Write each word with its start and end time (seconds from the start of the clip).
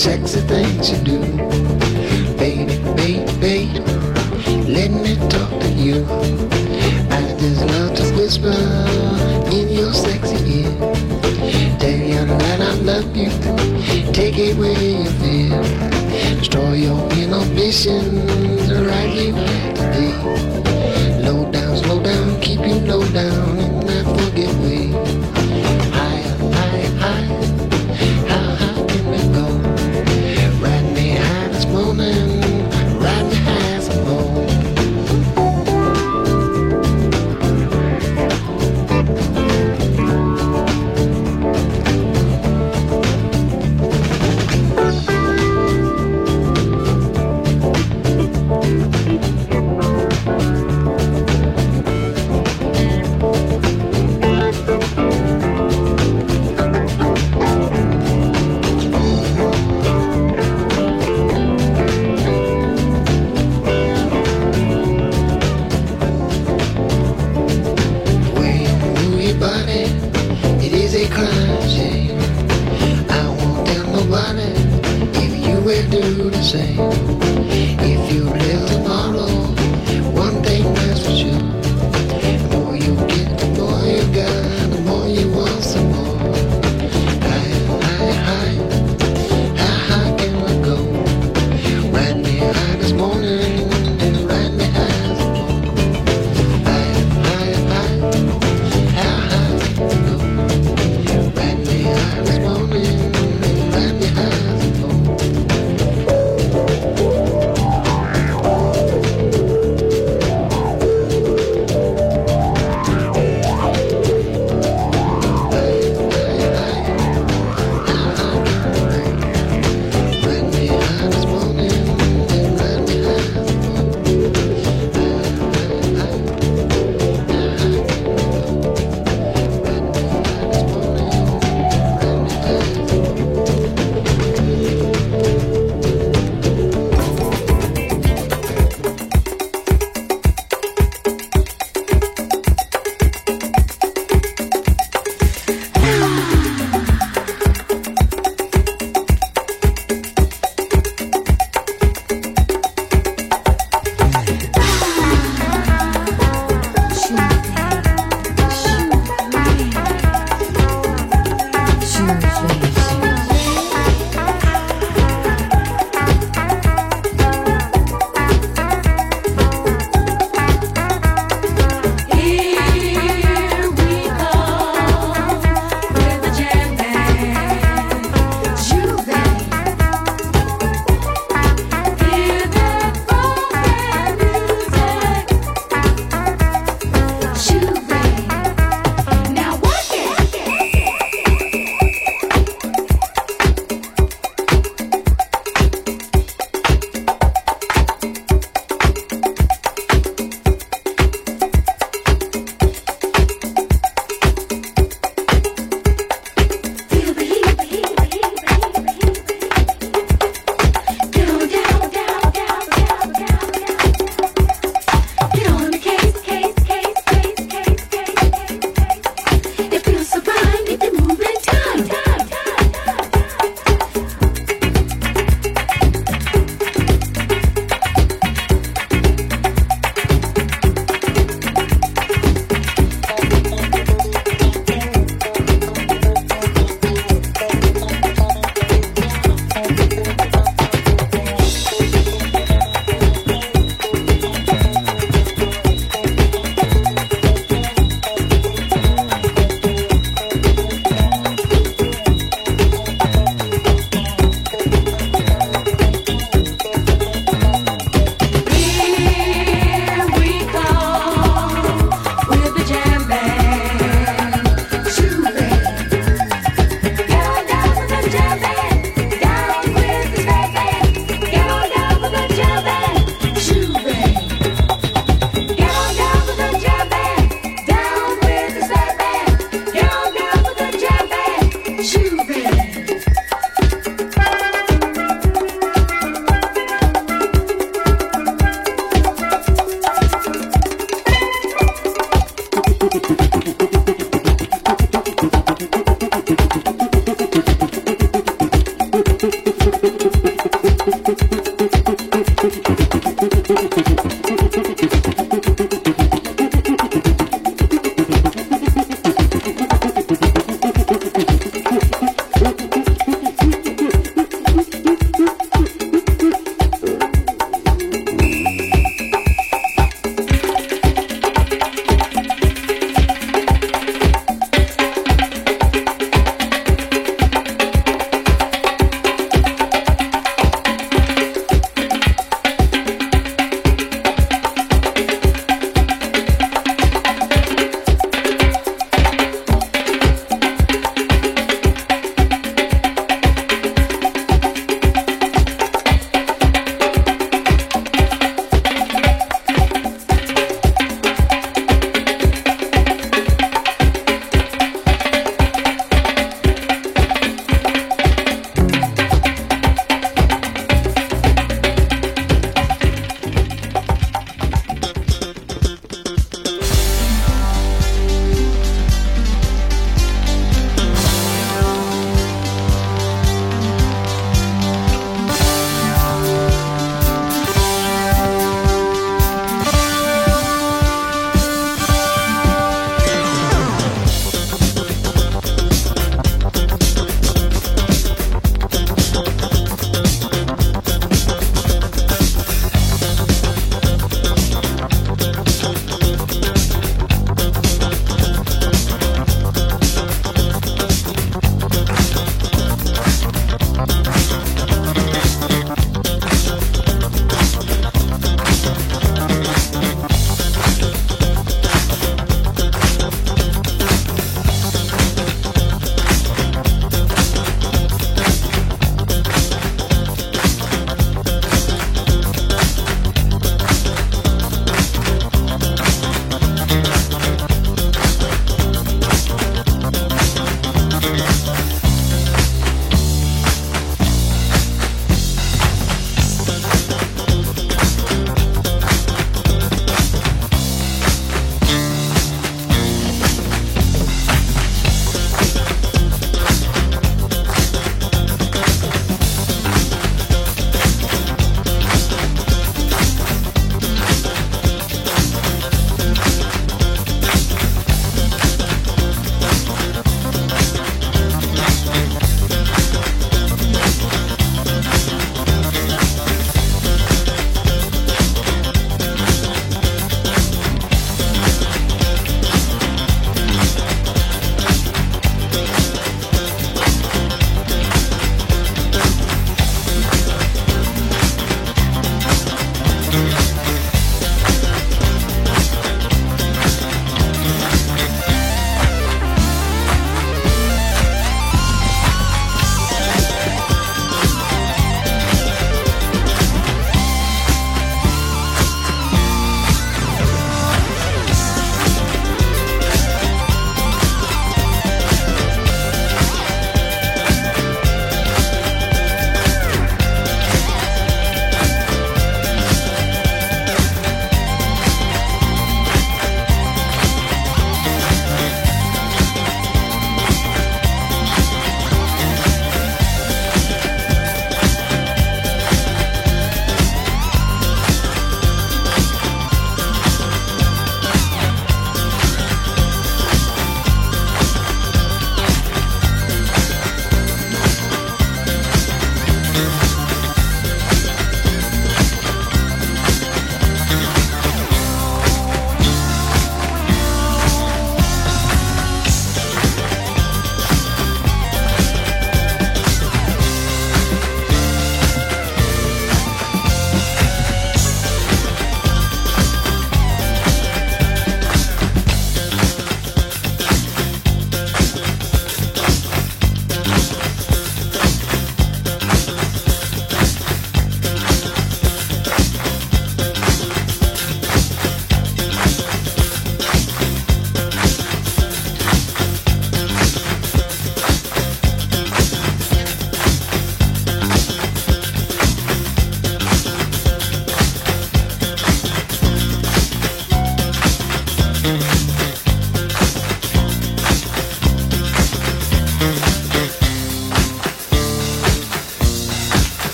sexy 0.00 0.40
things 0.40 0.90
you 0.90 0.96
do. 1.04 1.18
Baby, 2.38 2.78
baby, 2.96 3.26
baby, 3.38 3.80
let 4.64 4.90
me 4.90 5.14
talk 5.28 5.50
to 5.60 5.68
you. 5.68 6.06
I 7.10 7.20
just 7.38 7.60
love 7.66 7.94
to 7.96 8.04
whisper 8.16 8.56
in 9.52 9.68
your 9.68 9.92
sexy 9.92 10.40
ear. 10.60 10.72
Tell 11.78 12.00
you 12.12 12.24
that 12.24 12.60
I 12.62 12.72
love 12.76 13.14
you. 13.14 13.28
Take 14.14 14.38
away 14.38 14.72
your 15.02 15.12
fear. 15.20 15.60
Destroy 16.38 16.72
your 16.86 17.02
inhibitions 17.12 18.72
right 18.72 19.10
here 19.10 19.34
to 19.74 20.54
be. 20.54 20.59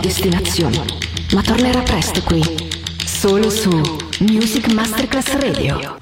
Destinazioni, 0.00 0.80
ma 1.32 1.42
tornerà 1.42 1.82
presto 1.82 2.22
qui, 2.22 2.42
solo 3.04 3.50
su 3.50 3.70
Music 4.20 4.72
Masterclass 4.72 5.32
Radio. 5.32 5.98